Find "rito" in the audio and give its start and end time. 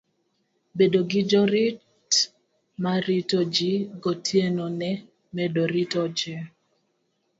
3.05-3.39, 5.73-6.01